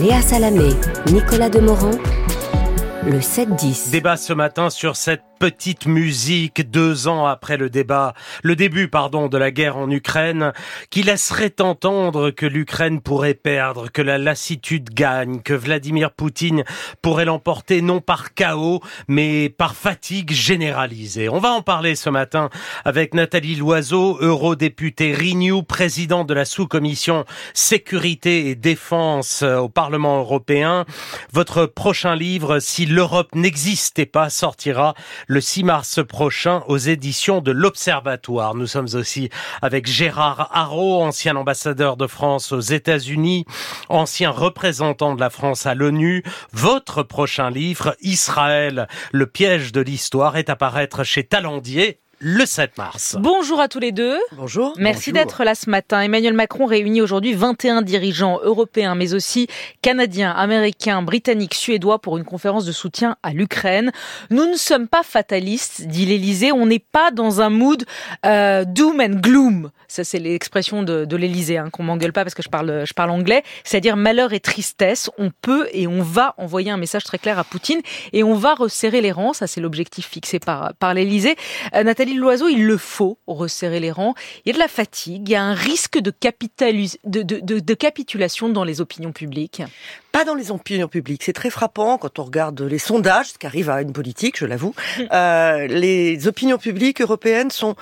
Léa 0.00 0.22
Salamé, 0.22 0.70
Nicolas 1.10 1.48
Demorand, 1.48 1.98
le 3.04 3.18
7-10. 3.18 3.90
Débat 3.90 4.16
ce 4.16 4.32
matin 4.32 4.70
sur 4.70 4.94
cette 4.94 5.22
petite 5.38 5.86
musique 5.86 6.70
deux 6.70 7.08
ans 7.08 7.26
après 7.26 7.56
le 7.56 7.70
débat, 7.70 8.14
le 8.42 8.56
début, 8.56 8.88
pardon, 8.88 9.28
de 9.28 9.38
la 9.38 9.50
guerre 9.50 9.76
en 9.76 9.90
Ukraine, 9.90 10.52
qui 10.90 11.02
laisserait 11.02 11.60
entendre 11.60 12.30
que 12.30 12.46
l'Ukraine 12.46 13.00
pourrait 13.00 13.34
perdre, 13.34 13.90
que 13.90 14.02
la 14.02 14.18
lassitude 14.18 14.90
gagne, 14.90 15.40
que 15.40 15.54
Vladimir 15.54 16.10
Poutine 16.10 16.64
pourrait 17.02 17.24
l'emporter 17.24 17.82
non 17.82 18.00
par 18.00 18.34
chaos, 18.34 18.80
mais 19.06 19.48
par 19.48 19.74
fatigue 19.74 20.32
généralisée. 20.32 21.28
On 21.28 21.38
va 21.38 21.50
en 21.50 21.62
parler 21.62 21.94
ce 21.94 22.10
matin 22.10 22.50
avec 22.84 23.14
Nathalie 23.14 23.56
Loiseau, 23.56 24.18
eurodéputée 24.20 25.14
Renew, 25.14 25.62
présidente 25.62 26.28
de 26.28 26.34
la 26.34 26.44
sous-commission 26.44 27.24
sécurité 27.54 28.48
et 28.48 28.54
défense 28.54 29.42
euh, 29.42 29.58
au 29.58 29.68
Parlement 29.68 30.18
européen. 30.18 30.84
Votre 31.32 31.66
prochain 31.66 32.16
livre, 32.16 32.58
Si 32.60 32.86
l'Europe 32.86 33.34
n'existait 33.34 34.06
pas, 34.06 34.30
sortira 34.30 34.94
le 35.28 35.42
6 35.42 35.62
mars 35.62 36.00
prochain 36.04 36.64
aux 36.68 36.78
éditions 36.78 37.40
de 37.40 37.52
l'Observatoire. 37.52 38.54
Nous 38.54 38.66
sommes 38.66 38.88
aussi 38.94 39.28
avec 39.60 39.86
Gérard 39.86 40.50
Haro, 40.52 41.02
ancien 41.02 41.36
ambassadeur 41.36 41.98
de 41.98 42.06
France 42.06 42.50
aux 42.50 42.60
États-Unis, 42.60 43.44
ancien 43.90 44.30
représentant 44.30 45.14
de 45.14 45.20
la 45.20 45.30
France 45.30 45.66
à 45.66 45.74
l'ONU. 45.74 46.24
Votre 46.52 47.02
prochain 47.02 47.50
livre, 47.50 47.94
Israël, 48.00 48.88
le 49.12 49.26
piège 49.26 49.70
de 49.72 49.82
l'histoire, 49.82 50.38
est 50.38 50.48
à 50.48 50.56
paraître 50.56 51.04
chez 51.04 51.24
Talendier 51.24 52.00
le 52.20 52.44
7 52.44 52.76
mars. 52.78 53.16
Bonjour 53.18 53.60
à 53.60 53.68
tous 53.68 53.78
les 53.78 53.92
deux. 53.92 54.18
Bonjour. 54.32 54.74
Merci 54.78 55.12
d'être 55.12 55.44
là 55.44 55.54
ce 55.54 55.70
matin. 55.70 56.00
Emmanuel 56.00 56.32
Macron 56.34 56.66
réunit 56.66 57.00
aujourd'hui 57.00 57.34
21 57.34 57.82
dirigeants 57.82 58.40
européens, 58.42 58.94
mais 58.94 59.14
aussi 59.14 59.46
canadiens, 59.82 60.32
américains, 60.32 61.02
britanniques, 61.02 61.54
suédois 61.54 62.00
pour 62.00 62.18
une 62.18 62.24
conférence 62.24 62.64
de 62.64 62.72
soutien 62.72 63.16
à 63.22 63.32
l'Ukraine. 63.32 63.92
Nous 64.30 64.46
ne 64.46 64.56
sommes 64.56 64.88
pas 64.88 65.02
fatalistes, 65.02 65.86
dit 65.86 66.06
l'Élysée. 66.06 66.50
On 66.50 66.66
n'est 66.66 66.78
pas 66.78 67.10
dans 67.10 67.40
un 67.40 67.50
mood 67.50 67.84
euh, 68.26 68.64
doom 68.64 69.00
and 69.00 69.20
gloom. 69.20 69.70
Ça, 69.86 70.04
c'est 70.04 70.18
l'expression 70.18 70.82
de, 70.82 71.04
de 71.04 71.16
l'Élysée, 71.16 71.56
hein, 71.56 71.70
qu'on 71.70 71.82
m'engueule 71.82 72.12
pas 72.12 72.24
parce 72.24 72.34
que 72.34 72.42
je 72.42 72.48
parle, 72.48 72.84
je 72.84 72.94
parle 72.94 73.10
anglais. 73.10 73.42
C'est-à-dire 73.64 73.96
malheur 73.96 74.32
et 74.32 74.40
tristesse. 74.40 75.08
On 75.18 75.30
peut 75.30 75.68
et 75.72 75.86
on 75.86 76.02
va 76.02 76.34
envoyer 76.36 76.70
un 76.70 76.76
message 76.76 77.04
très 77.04 77.18
clair 77.18 77.38
à 77.38 77.44
Poutine 77.44 77.80
et 78.12 78.24
on 78.24 78.34
va 78.34 78.54
resserrer 78.54 79.00
les 79.00 79.12
rangs. 79.12 79.32
Ça, 79.32 79.46
c'est 79.46 79.60
l'objectif 79.60 80.08
fixé 80.08 80.40
par, 80.40 80.74
par 80.74 80.94
l'Élysée. 80.94 81.36
Euh, 81.74 81.84
Nathalie 81.84 82.07
Loiseau, 82.16 82.48
il 82.48 82.64
le 82.64 82.76
faut 82.76 83.18
resserrer 83.26 83.80
les 83.80 83.90
rangs. 83.90 84.14
Il 84.44 84.48
y 84.48 84.50
a 84.52 84.54
de 84.54 84.58
la 84.58 84.68
fatigue, 84.68 85.28
il 85.28 85.32
y 85.32 85.34
a 85.34 85.42
un 85.42 85.54
risque 85.54 85.98
de, 85.98 86.12
de, 87.04 87.22
de, 87.22 87.58
de 87.58 87.74
capitulation 87.74 88.48
dans 88.48 88.64
les 88.64 88.80
opinions 88.80 89.12
publiques. 89.12 89.62
Pas 90.12 90.24
dans 90.24 90.34
les 90.34 90.50
opinions 90.50 90.88
publiques. 90.88 91.22
C'est 91.24 91.32
très 91.32 91.50
frappant 91.50 91.98
quand 91.98 92.18
on 92.18 92.24
regarde 92.24 92.60
les 92.62 92.78
sondages, 92.78 93.32
ce 93.32 93.38
qui 93.38 93.46
arrive 93.46 93.68
à 93.70 93.82
une 93.82 93.92
politique, 93.92 94.38
je 94.38 94.46
l'avoue. 94.46 94.74
Euh, 95.12 95.66
les 95.66 96.26
opinions 96.26 96.58
publiques 96.58 97.00
européennes 97.00 97.50
sont 97.50 97.76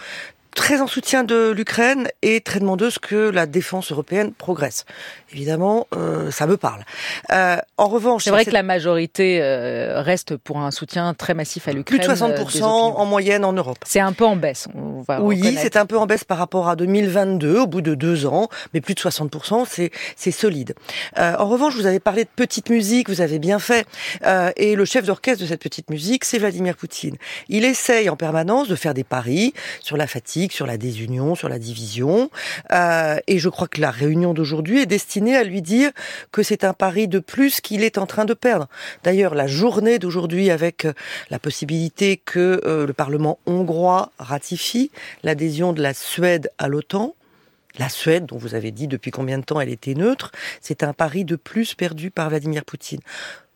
très 0.56 0.80
en 0.80 0.86
soutien 0.88 1.22
de 1.22 1.50
l'Ukraine 1.50 2.08
et 2.22 2.40
très 2.40 2.58
demandeuse 2.58 2.98
que 2.98 3.28
la 3.28 3.46
défense 3.46 3.92
européenne 3.92 4.32
progresse. 4.32 4.86
Évidemment, 5.32 5.86
euh, 5.94 6.30
ça 6.30 6.46
me 6.46 6.56
parle. 6.56 6.82
Euh, 7.30 7.58
en 7.76 7.88
revanche, 7.88 8.24
c'est 8.24 8.30
vrai 8.30 8.44
que 8.44 8.50
la 8.50 8.62
majorité 8.62 9.40
euh, 9.42 10.00
reste 10.00 10.36
pour 10.36 10.58
un 10.58 10.70
soutien 10.70 11.12
très 11.14 11.34
massif 11.34 11.68
à 11.68 11.72
l'Ukraine. 11.72 12.00
Plus 12.00 12.08
de 12.08 12.12
60% 12.12 12.62
en 12.64 13.04
moyenne 13.04 13.44
en 13.44 13.52
Europe. 13.52 13.76
C'est 13.84 14.00
un 14.00 14.12
peu 14.12 14.24
en 14.24 14.34
baisse. 14.34 14.66
On 14.74 15.02
va 15.02 15.20
oui, 15.20 15.56
c'est 15.60 15.76
un 15.76 15.84
peu 15.84 15.98
en 15.98 16.06
baisse 16.06 16.24
par 16.24 16.38
rapport 16.38 16.68
à 16.68 16.74
2022, 16.74 17.58
au 17.60 17.66
bout 17.66 17.82
de 17.82 17.94
deux 17.94 18.24
ans, 18.26 18.48
mais 18.72 18.80
plus 18.80 18.94
de 18.94 19.00
60%, 19.00 19.66
c'est 19.68 19.91
c'est 20.16 20.30
solide. 20.30 20.74
en 21.16 21.46
revanche, 21.46 21.74
vous 21.74 21.86
avez 21.86 22.00
parlé 22.00 22.24
de 22.24 22.30
petite 22.34 22.70
musique, 22.70 23.10
vous 23.10 23.20
avez 23.20 23.38
bien 23.38 23.58
fait. 23.58 23.86
et 24.56 24.74
le 24.74 24.84
chef 24.86 25.04
d'orchestre 25.04 25.42
de 25.42 25.48
cette 25.48 25.62
petite 25.62 25.91
musique, 25.91 26.24
c'est 26.24 26.38
Vladimir 26.38 26.76
Poutine. 26.76 27.16
Il 27.48 27.64
essaye 27.64 28.08
en 28.08 28.16
permanence 28.16 28.68
de 28.68 28.74
faire 28.74 28.94
des 28.94 29.04
paris 29.04 29.52
sur 29.81 29.97
la 29.98 30.06
fatigue 30.06 30.45
sur 30.52 30.66
la 30.66 30.76
désunion, 30.76 31.34
sur 31.34 31.48
la 31.48 31.58
division. 31.58 32.30
Euh, 32.72 33.16
et 33.26 33.38
je 33.38 33.48
crois 33.48 33.68
que 33.68 33.80
la 33.80 33.90
réunion 33.90 34.34
d'aujourd'hui 34.34 34.80
est 34.80 34.86
destinée 34.86 35.36
à 35.36 35.44
lui 35.44 35.62
dire 35.62 35.90
que 36.32 36.42
c'est 36.42 36.64
un 36.64 36.72
pari 36.72 37.08
de 37.08 37.18
plus 37.18 37.60
qu'il 37.60 37.82
est 37.82 37.98
en 37.98 38.06
train 38.06 38.24
de 38.24 38.34
perdre. 38.34 38.68
D'ailleurs, 39.04 39.34
la 39.34 39.46
journée 39.46 39.98
d'aujourd'hui 39.98 40.50
avec 40.50 40.84
euh, 40.84 40.92
la 41.30 41.38
possibilité 41.38 42.16
que 42.16 42.60
euh, 42.64 42.86
le 42.86 42.92
Parlement 42.92 43.38
hongrois 43.46 44.10
ratifie 44.18 44.90
l'adhésion 45.22 45.72
de 45.72 45.82
la 45.82 45.94
Suède 45.94 46.50
à 46.58 46.68
l'OTAN, 46.68 47.14
la 47.78 47.88
Suède, 47.88 48.26
dont 48.26 48.38
vous 48.38 48.54
avez 48.54 48.70
dit 48.70 48.88
depuis 48.88 49.10
combien 49.10 49.38
de 49.38 49.44
temps 49.44 49.60
elle 49.60 49.68
était 49.68 49.94
neutre, 49.94 50.32
c'est 50.60 50.82
un 50.82 50.92
pari 50.92 51.24
de 51.24 51.36
plus 51.36 51.74
perdu 51.74 52.10
par 52.10 52.30
Vladimir 52.30 52.64
Poutine. 52.64 53.00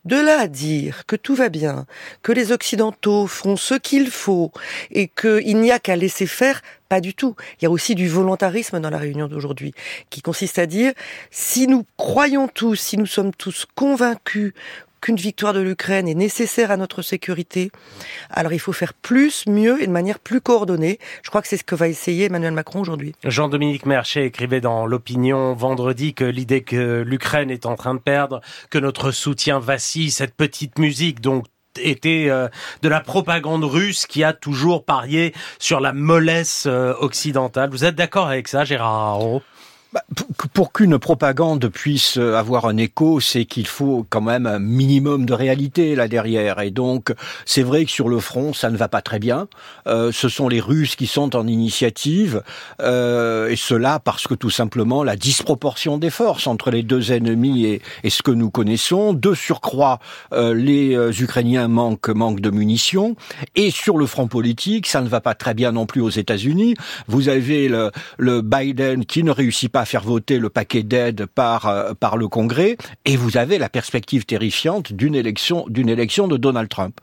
De 0.06 0.16
là 0.16 0.40
à 0.40 0.46
dire 0.48 1.04
que 1.06 1.14
tout 1.14 1.34
va 1.34 1.50
bien, 1.50 1.86
que 2.22 2.32
les 2.32 2.52
Occidentaux 2.52 3.26
font 3.26 3.56
ce 3.56 3.74
qu'il 3.74 4.10
faut 4.10 4.50
et 4.90 5.08
qu'il 5.08 5.60
n'y 5.60 5.70
a 5.70 5.78
qu'à 5.78 5.94
laisser 5.94 6.26
faire, 6.26 6.62
pas 6.88 7.02
du 7.02 7.14
tout. 7.14 7.36
Il 7.60 7.64
y 7.64 7.66
a 7.66 7.70
aussi 7.70 7.94
du 7.94 8.08
volontarisme 8.08 8.80
dans 8.80 8.88
la 8.88 8.96
réunion 8.96 9.28
d'aujourd'hui, 9.28 9.74
qui 10.08 10.22
consiste 10.22 10.58
à 10.58 10.64
dire, 10.64 10.92
si 11.30 11.66
nous 11.66 11.84
croyons 11.98 12.48
tous, 12.48 12.76
si 12.76 12.96
nous 12.96 13.06
sommes 13.06 13.34
tous 13.34 13.66
convaincus 13.74 14.54
qu'une 15.00 15.16
victoire 15.16 15.52
de 15.52 15.60
l'Ukraine 15.60 16.08
est 16.08 16.14
nécessaire 16.14 16.70
à 16.70 16.76
notre 16.76 17.02
sécurité. 17.02 17.70
Alors 18.30 18.52
il 18.52 18.58
faut 18.58 18.72
faire 18.72 18.94
plus, 18.94 19.46
mieux 19.46 19.82
et 19.82 19.86
de 19.86 19.92
manière 19.92 20.18
plus 20.18 20.40
coordonnée. 20.40 20.98
Je 21.22 21.30
crois 21.30 21.42
que 21.42 21.48
c'est 21.48 21.56
ce 21.56 21.64
que 21.64 21.74
va 21.74 21.88
essayer 21.88 22.26
Emmanuel 22.26 22.52
Macron 22.52 22.80
aujourd'hui. 22.80 23.14
Jean-Dominique 23.24 23.86
Merchet 23.86 24.26
écrivait 24.26 24.60
dans 24.60 24.86
l'opinion 24.86 25.54
vendredi 25.54 26.14
que 26.14 26.24
l'idée 26.24 26.62
que 26.62 27.02
l'Ukraine 27.02 27.50
est 27.50 27.66
en 27.66 27.76
train 27.76 27.94
de 27.94 28.00
perdre, 28.00 28.40
que 28.70 28.78
notre 28.78 29.10
soutien 29.10 29.58
vacille, 29.58 30.10
cette 30.10 30.34
petite 30.34 30.78
musique 30.78 31.20
donc 31.20 31.46
était 31.78 32.26
euh, 32.28 32.48
de 32.82 32.88
la 32.88 33.00
propagande 33.00 33.64
russe 33.64 34.06
qui 34.06 34.24
a 34.24 34.32
toujours 34.32 34.84
parié 34.84 35.32
sur 35.58 35.80
la 35.80 35.92
mollesse 35.92 36.64
euh, 36.66 36.94
occidentale. 36.98 37.70
Vous 37.70 37.84
êtes 37.84 37.94
d'accord 37.94 38.26
avec 38.26 38.48
ça, 38.48 38.64
Gérard 38.64 39.40
bah, 39.92 40.02
pour 40.52 40.72
qu'une 40.72 40.98
propagande 40.98 41.68
puisse 41.68 42.16
avoir 42.16 42.66
un 42.66 42.76
écho, 42.76 43.20
c'est 43.20 43.44
qu'il 43.44 43.66
faut 43.66 44.06
quand 44.08 44.20
même 44.20 44.46
un 44.46 44.58
minimum 44.58 45.26
de 45.26 45.32
réalité 45.32 45.94
là 45.94 46.08
derrière. 46.08 46.60
Et 46.60 46.70
donc, 46.70 47.12
c'est 47.44 47.62
vrai 47.62 47.84
que 47.84 47.90
sur 47.90 48.08
le 48.08 48.20
front, 48.20 48.52
ça 48.52 48.70
ne 48.70 48.76
va 48.76 48.88
pas 48.88 49.02
très 49.02 49.18
bien. 49.18 49.48
Euh, 49.86 50.12
ce 50.12 50.28
sont 50.28 50.48
les 50.48 50.60
Russes 50.60 50.96
qui 50.96 51.06
sont 51.06 51.34
en 51.36 51.46
initiative, 51.46 52.42
euh, 52.80 53.48
et 53.48 53.56
cela 53.56 53.98
parce 53.98 54.26
que 54.26 54.34
tout 54.34 54.50
simplement 54.50 55.02
la 55.02 55.16
disproportion 55.16 55.98
des 55.98 56.10
forces 56.10 56.46
entre 56.46 56.70
les 56.70 56.82
deux 56.82 57.12
ennemis 57.12 57.64
et, 57.64 57.82
et 58.04 58.10
ce 58.10 58.22
que 58.22 58.30
nous 58.30 58.50
connaissons. 58.50 59.12
De 59.12 59.34
surcroît, 59.34 59.98
euh, 60.32 60.54
les 60.54 60.94
euh, 60.94 61.12
Ukrainiens 61.12 61.68
manquent, 61.68 62.10
manquent 62.10 62.40
de 62.40 62.50
munitions. 62.50 63.16
Et 63.56 63.70
sur 63.70 63.96
le 63.96 64.06
front 64.06 64.28
politique, 64.28 64.86
ça 64.86 65.00
ne 65.00 65.08
va 65.08 65.20
pas 65.20 65.34
très 65.34 65.54
bien 65.54 65.72
non 65.72 65.86
plus 65.86 66.00
aux 66.00 66.10
États-Unis. 66.10 66.74
Vous 67.08 67.28
avez 67.28 67.68
le, 67.68 67.90
le 68.18 68.42
Biden 68.42 69.04
qui 69.04 69.22
ne 69.22 69.30
réussit 69.30 69.70
pas 69.70 69.79
à 69.80 69.84
faire 69.86 70.02
voter 70.02 70.38
le 70.38 70.50
paquet 70.50 70.82
d'aide 70.82 71.26
par 71.26 71.66
euh, 71.66 71.94
par 71.98 72.16
le 72.16 72.28
Congrès 72.28 72.76
et 73.06 73.16
vous 73.16 73.36
avez 73.36 73.58
la 73.58 73.68
perspective 73.68 74.26
terrifiante 74.26 74.92
d'une 74.92 75.14
élection 75.14 75.64
d'une 75.68 75.88
élection 75.88 76.28
de 76.28 76.36
Donald 76.36 76.68
Trump. 76.68 77.00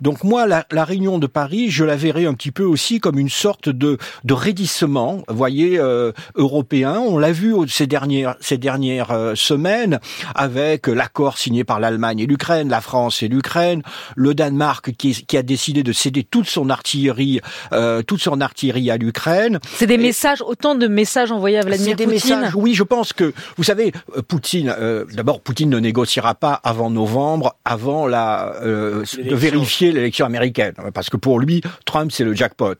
Donc 0.00 0.24
moi 0.24 0.46
la, 0.46 0.66
la, 0.70 0.84
réunion 0.84 1.18
de 1.18 1.26
Paris, 1.26 1.70
je 1.70 1.84
la 1.84 1.96
verrai 1.96 2.26
un 2.26 2.34
petit 2.34 2.50
peu 2.50 2.64
aussi 2.64 3.00
comme 3.00 3.18
une 3.18 3.28
sorte 3.28 3.68
de 3.68 3.98
de 4.24 4.34
raidissement, 4.34 5.22
voyez 5.28 5.78
euh, 5.78 6.12
européen, 6.34 6.98
on 6.98 7.18
l'a 7.18 7.32
vu 7.32 7.54
ces 7.68 7.86
dernières 7.86 8.36
ces 8.40 8.58
dernières 8.58 9.10
euh, 9.12 9.34
semaines 9.34 10.00
avec 10.34 10.88
l'accord 10.88 11.38
signé 11.38 11.64
par 11.64 11.80
l'Allemagne 11.80 12.20
et 12.20 12.26
l'Ukraine, 12.26 12.68
la 12.68 12.80
France 12.80 13.22
et 13.22 13.28
l'Ukraine, 13.28 13.82
le 14.16 14.34
Danemark 14.34 14.92
qui, 14.96 15.24
qui 15.24 15.36
a 15.36 15.42
décidé 15.42 15.82
de 15.82 15.92
céder 15.92 16.24
toute 16.24 16.46
son 16.46 16.68
artillerie 16.70 17.40
euh, 17.72 18.02
toute 18.02 18.20
son 18.20 18.40
artillerie 18.40 18.90
à 18.90 18.96
l'Ukraine. 18.96 19.60
C'est 19.76 19.86
des 19.86 19.98
messages 19.98 20.42
autant 20.42 20.74
de 20.74 20.88
messages 20.88 21.30
envoyés 21.30 21.58
à 21.58 21.62
Vladimir 21.62 21.96
oui, 22.54 22.74
je 22.74 22.82
pense 22.82 23.12
que, 23.12 23.32
vous 23.56 23.64
savez, 23.64 23.92
euh, 24.16 24.22
Poutine, 24.22 24.74
euh, 24.78 25.04
d'abord, 25.12 25.40
Poutine 25.40 25.70
ne 25.70 25.78
négociera 25.78 26.34
pas 26.34 26.60
avant 26.64 26.90
novembre, 26.90 27.56
avant 27.64 28.06
la 28.06 28.54
euh, 28.62 29.04
de 29.16 29.34
vérifier 29.34 29.92
l'élection 29.92 30.26
américaine, 30.26 30.74
parce 30.94 31.10
que 31.10 31.16
pour 31.16 31.40
lui, 31.40 31.62
Trump, 31.84 32.10
c'est 32.12 32.24
le 32.24 32.34
jackpot. 32.34 32.74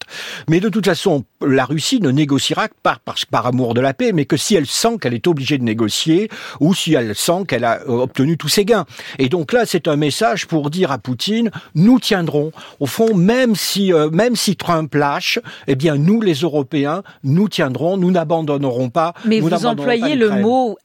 Mais 0.48 0.60
de 0.60 0.68
toute 0.68 0.86
façon, 0.86 1.24
la 1.46 1.64
Russie 1.64 2.00
ne 2.00 2.10
négociera 2.10 2.68
pas 2.82 2.98
par, 3.04 3.16
par 3.30 3.46
amour 3.46 3.74
de 3.74 3.80
la 3.80 3.94
paix, 3.94 4.12
mais 4.12 4.24
que 4.24 4.36
si 4.36 4.54
elle 4.54 4.66
sent 4.66 4.98
qu'elle 5.00 5.14
est 5.14 5.26
obligée 5.26 5.58
de 5.58 5.64
négocier, 5.64 6.30
ou 6.60 6.74
si 6.74 6.94
elle 6.94 7.14
sent 7.14 7.44
qu'elle 7.46 7.64
a 7.64 7.88
obtenu 7.88 8.36
tous 8.36 8.48
ses 8.48 8.64
gains. 8.64 8.86
Et 9.18 9.28
donc 9.28 9.52
là, 9.52 9.66
c'est 9.66 9.88
un 9.88 9.96
message 9.96 10.46
pour 10.46 10.70
dire 10.70 10.92
à 10.92 10.98
Poutine, 10.98 11.50
nous 11.74 12.00
tiendrons. 12.00 12.52
Au 12.80 12.86
fond, 12.86 13.14
même 13.14 13.54
si, 13.54 13.92
même 14.12 14.36
si 14.36 14.56
Trump 14.56 14.94
lâche, 14.94 15.38
eh 15.66 15.74
bien, 15.74 15.96
nous, 15.96 16.20
les 16.20 16.34
Européens, 16.34 17.02
nous 17.24 17.48
tiendrons, 17.48 17.96
nous 17.96 18.10
n'abandonnerons 18.10 18.90
pas 18.90 19.14
mais 19.24 19.40
vous 19.40 19.66
employez 19.66 20.14
le 20.14 20.30
mot 20.30 20.78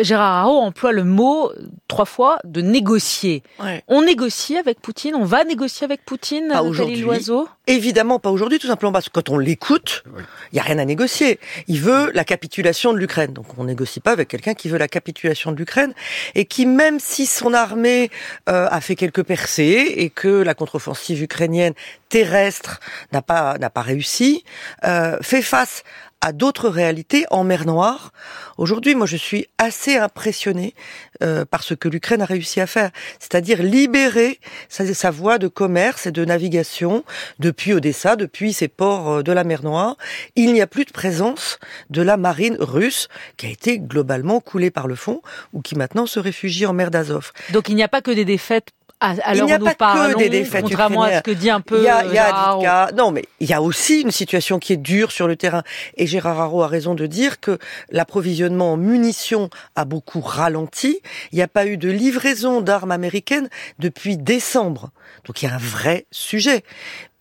Gérard 0.00 0.44
Haro 0.44 0.60
emploie 0.60 0.92
le 0.92 1.04
mot 1.04 1.50
trois 1.88 2.04
fois 2.04 2.38
de 2.44 2.60
négocier. 2.60 3.42
Ouais. 3.58 3.82
On 3.88 4.02
négocie 4.02 4.56
avec 4.56 4.80
Poutine, 4.80 5.14
on 5.14 5.24
va 5.24 5.44
négocier 5.44 5.84
avec 5.86 6.04
Poutine, 6.04 6.48
Pas 6.48 6.54
Nathalie 6.54 6.68
aujourd'hui. 6.68 7.00
Loiseau? 7.00 7.48
Évidemment 7.66 8.18
pas 8.18 8.30
aujourd'hui, 8.30 8.58
tout 8.58 8.66
simplement 8.66 8.92
parce 8.92 9.06
que 9.06 9.12
quand 9.12 9.30
on 9.30 9.38
l'écoute, 9.38 10.04
il 10.52 10.56
y 10.56 10.58
a 10.58 10.62
rien 10.62 10.78
à 10.78 10.84
négocier. 10.84 11.40
Il 11.68 11.80
veut 11.80 12.10
la 12.12 12.24
capitulation 12.24 12.92
de 12.92 12.98
l'Ukraine. 12.98 13.32
Donc 13.32 13.46
on 13.56 13.64
négocie 13.64 14.00
pas 14.00 14.12
avec 14.12 14.28
quelqu'un 14.28 14.54
qui 14.54 14.68
veut 14.68 14.78
la 14.78 14.88
capitulation 14.88 15.52
de 15.52 15.56
l'Ukraine 15.56 15.94
et 16.34 16.44
qui, 16.44 16.66
même 16.66 17.00
si 17.00 17.24
son 17.24 17.54
armée 17.54 18.10
euh, 18.48 18.68
a 18.70 18.80
fait 18.82 18.94
quelques 18.94 19.22
percées 19.22 19.94
et 19.96 20.10
que 20.10 20.42
la 20.42 20.54
contre-offensive 20.54 21.22
ukrainienne 21.22 21.72
terrestre 22.10 22.80
n'a 23.12 23.22
pas 23.22 23.56
n'a 23.58 23.70
pas 23.70 23.82
réussi, 23.82 24.44
euh, 24.84 25.16
fait 25.22 25.42
face 25.42 25.82
à 26.20 26.32
d'autres 26.32 26.68
réalités 26.68 27.26
en 27.30 27.44
mer 27.44 27.64
Noire. 27.64 28.12
Aujourd'hui, 28.56 28.94
moi, 28.94 29.06
je 29.06 29.16
suis 29.16 29.46
assez 29.58 29.96
impressionné 29.96 30.74
euh, 31.22 31.44
par 31.44 31.62
ce 31.62 31.74
que 31.74 31.88
l'Ukraine 31.88 32.22
a 32.22 32.24
réussi 32.24 32.60
à 32.60 32.66
faire, 32.66 32.90
c'est-à-dire 33.20 33.62
libérer 33.62 34.40
sa, 34.68 34.92
sa 34.94 35.10
voie 35.10 35.38
de 35.38 35.48
commerce 35.48 36.06
et 36.06 36.12
de 36.12 36.24
navigation 36.24 37.04
depuis 37.38 37.72
Odessa, 37.72 38.16
depuis 38.16 38.52
ces 38.52 38.68
ports 38.68 39.10
euh, 39.10 39.22
de 39.22 39.32
la 39.32 39.44
mer 39.44 39.62
Noire. 39.62 39.96
Il 40.34 40.52
n'y 40.52 40.60
a 40.60 40.66
plus 40.66 40.84
de 40.84 40.92
présence 40.92 41.58
de 41.90 42.02
la 42.02 42.16
marine 42.16 42.56
russe 42.58 43.08
qui 43.36 43.46
a 43.46 43.50
été 43.50 43.78
globalement 43.78 44.40
coulée 44.40 44.70
par 44.70 44.88
le 44.88 44.94
fond 44.94 45.22
ou 45.52 45.62
qui 45.62 45.76
maintenant 45.76 46.06
se 46.06 46.18
réfugie 46.18 46.66
en 46.66 46.72
mer 46.72 46.90
d'Azov. 46.90 47.32
Donc 47.52 47.68
il 47.68 47.76
n'y 47.76 47.82
a 47.82 47.88
pas 47.88 48.02
que 48.02 48.10
des 48.10 48.24
défaites 48.24 48.70
à, 49.00 49.10
à 49.22 49.34
Il 49.34 49.44
n'y 49.44 49.52
a 49.52 49.58
pas 49.58 49.74
que 50.12 50.18
des 50.18 50.28
défaites 50.28 50.62
contrairement 50.62 51.02
à 51.02 51.06
ce 51.06 51.18
ukrainiennes. 51.18 51.22
que 51.22 51.30
dit 51.30 51.50
un 51.50 51.60
peu 51.60 51.78
Il 51.78 51.84
y 51.84 51.88
a, 51.88 52.04
il 52.04 52.12
y 52.12 52.18
a 52.18 52.58
cas- 52.60 52.90
non, 52.96 53.10
mais 53.12 53.24
il 53.40 53.48
y 53.48 53.52
a 53.54 53.62
aussi 53.62 54.00
une 54.00 54.10
situation 54.10 54.58
qui 54.58 54.72
est 54.72 54.76
dure 54.76 55.12
sur 55.12 55.28
le 55.28 55.36
terrain. 55.36 55.62
Et 55.96 56.06
Gérard 56.06 56.40
Haro 56.40 56.62
a 56.62 56.66
raison 56.66 56.94
de 56.94 57.06
dire 57.06 57.40
que 57.40 57.58
l'approvisionnement 57.90 58.72
en 58.72 58.76
munitions 58.76 59.50
a 59.76 59.84
beaucoup 59.84 60.20
ralenti. 60.20 61.00
Il 61.32 61.36
n'y 61.36 61.42
a 61.42 61.48
pas 61.48 61.66
eu 61.66 61.76
de 61.76 61.88
livraison 61.90 62.60
d'armes 62.60 62.92
américaines 62.92 63.48
depuis 63.78 64.16
décembre. 64.16 64.90
Donc 65.24 65.42
il 65.42 65.46
y 65.46 65.48
a 65.48 65.54
un 65.54 65.58
vrai 65.58 66.06
sujet. 66.10 66.64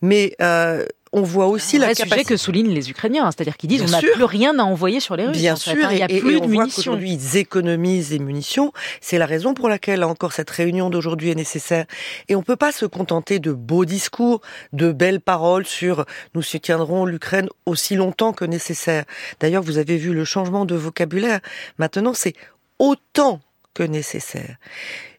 Mais 0.02 0.36
euh, 0.42 0.86
on 1.14 1.22
voit 1.22 1.48
aussi 1.48 1.78
la 1.78 1.94
capacité. 1.94 2.24
que 2.24 2.38
soulignent 2.38 2.74
les 2.74 2.90
Ukrainiens, 2.90 3.26
hein. 3.26 3.32
c'est-à-dire 3.32 3.58
qu'ils 3.58 3.70
disent 3.70 3.84
Bien 3.84 3.90
on 3.90 4.02
n'a 4.02 4.14
plus 4.14 4.24
rien 4.24 4.60
à 4.60 4.64
envoyer 4.64 5.00
sur 5.00 5.16
les 5.16 5.26
Russes. 5.26 5.38
Bien 5.38 5.54
en 5.54 5.58
fait, 5.58 5.72
sûr, 5.72 5.86
hein. 5.86 5.90
il 5.92 5.96
n'y 5.96 6.04
a 6.04 6.12
et, 6.12 6.20
plus 6.20 6.38
et 6.38 6.40
de 6.40 6.46
on 6.46 6.48
munitions. 6.48 7.00
ils 7.00 7.38
économisent 7.38 8.10
des 8.10 8.20
munitions. 8.20 8.74
C'est 9.02 9.18
la 9.18 9.26
raison 9.26 9.54
pour 9.54 9.70
laquelle 9.70 10.00
là 10.00 10.08
encore 10.08 10.34
cette 10.34 10.50
réunion 10.50 10.90
d'aujourd'hui 10.90 11.32
est 11.32 11.36
nécessaire. 11.36 11.86
Et 12.28 12.36
on 12.36 12.44
peut 12.44 12.56
pas 12.56 12.72
se 12.72 12.86
contenter 12.86 13.40
de 13.40 13.52
beaux 13.52 13.86
discours, 13.86 14.42
de 14.74 14.92
belles 14.92 15.22
paroles 15.22 15.66
sur 15.66 16.06
nous 16.36 16.42
soutiendrons 16.42 17.06
l'Ukraine 17.06 17.50
aussi 17.66 17.96
longtemps 17.96 18.34
que 18.34 18.46
nécessaire. 18.46 19.06
D'ailleurs, 19.40 19.64
vous 19.64 19.78
avez 19.78 19.98
vu 19.98 20.14
le 20.14 20.26
changement 20.26 20.66
de 20.66 20.76
vocabulaire. 20.76 21.40
Maintenant, 21.78 22.14
c'est 22.14 22.34
autant 22.80 23.42
que 23.74 23.84
nécessaire. 23.84 24.58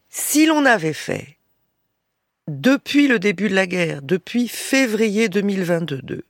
Si 0.09 0.45
l'on 0.45 0.65
avait 0.65 0.93
fait 0.93 1.38
depuis 2.49 3.07
le 3.07 3.19
début 3.19 3.49
de 3.49 3.55
la 3.55 3.67
guerre, 3.67 4.01
depuis 4.01 4.47
février 4.47 5.29
2022, 5.29 6.23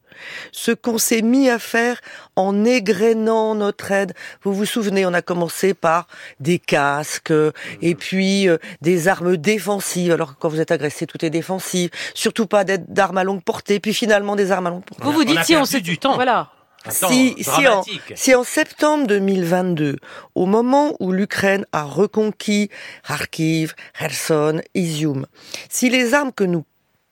ce 0.52 0.72
qu'on 0.72 0.98
s'est 0.98 1.22
mis 1.22 1.50
à 1.50 1.60
faire 1.60 2.00
en 2.36 2.66
égrénant 2.66 3.56
notre 3.56 3.92
aide. 3.92 4.14
Vous 4.44 4.54
vous 4.54 4.66
souvenez, 4.66 5.06
on 5.06 5.14
a 5.14 5.22
commencé 5.22 5.74
par 5.74 6.08
des 6.40 6.60
casques 6.60 7.32
euh, 7.32 7.52
et 7.82 7.96
puis 7.96 8.50
euh, 8.50 8.58
des 8.82 9.08
armes 9.08 9.38
défensives. 9.38 10.12
Alors 10.12 10.38
quand 10.38 10.50
vous 10.50 10.60
êtes 10.60 10.72
agressé, 10.72 11.08
tout 11.08 11.24
est 11.24 11.30
défensif. 11.30 11.92
Surtout 12.14 12.48
pas 12.48 12.64
d'armes 12.64 13.18
à 13.18 13.24
longue 13.24 13.44
portée. 13.44 13.80
Puis 13.80 13.94
finalement 13.94 14.36
des 14.36 14.52
armes 14.52 14.68
à 14.68 14.70
longue 14.72 14.84
portée. 14.84 15.04
Vous 15.04 15.12
vous 15.12 15.22
On 15.22 15.26
dites 15.26 15.38
a 15.38 15.44
si 15.44 15.54
on 15.54 15.60
perdu 15.60 15.72
sait 15.72 15.82
du 15.82 15.98
temps. 15.98 16.16
Voilà. 16.16 16.52
Si, 16.88 17.36
si 17.44 17.68
en, 17.68 17.84
si 18.16 18.36
en 18.36 18.44
septembre 18.44 19.06
2022, 19.08 19.98
au 20.36 20.46
moment 20.46 20.96
où 21.00 21.12
l'Ukraine 21.12 21.66
a 21.74 21.84
reconquis 21.84 22.70
Kharkiv, 23.06 23.74
Kherson, 23.98 24.62
Izium, 24.74 25.26
si 25.70 25.90
les 25.90 26.14
armes 26.14 26.32
que 26.32 26.46
nous 26.46 26.64